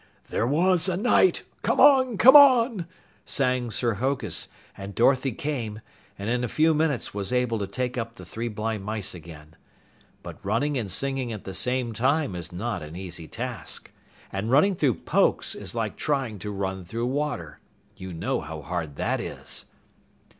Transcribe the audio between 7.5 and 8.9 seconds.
to take up the "Three Blind